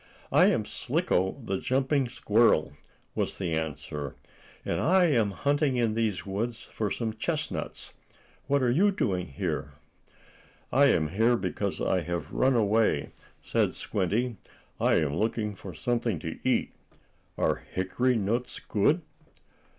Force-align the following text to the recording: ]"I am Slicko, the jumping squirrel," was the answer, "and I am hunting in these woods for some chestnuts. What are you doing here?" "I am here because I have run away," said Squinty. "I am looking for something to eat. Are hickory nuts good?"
]"I 0.41 0.45
am 0.45 0.65
Slicko, 0.65 1.43
the 1.45 1.59
jumping 1.59 2.09
squirrel," 2.09 2.73
was 3.13 3.37
the 3.37 3.53
answer, 3.53 4.15
"and 4.65 4.81
I 4.81 5.05
am 5.11 5.29
hunting 5.29 5.75
in 5.75 5.93
these 5.93 6.25
woods 6.25 6.63
for 6.63 6.89
some 6.89 7.13
chestnuts. 7.13 7.93
What 8.47 8.63
are 8.63 8.71
you 8.71 8.89
doing 8.89 9.27
here?" 9.27 9.73
"I 10.71 10.85
am 10.85 11.09
here 11.09 11.37
because 11.37 11.79
I 11.79 12.01
have 12.01 12.33
run 12.33 12.55
away," 12.55 13.11
said 13.43 13.75
Squinty. 13.75 14.37
"I 14.79 14.95
am 14.95 15.15
looking 15.15 15.53
for 15.53 15.71
something 15.75 16.17
to 16.17 16.39
eat. 16.43 16.73
Are 17.37 17.57
hickory 17.57 18.15
nuts 18.15 18.59
good?" 18.59 19.03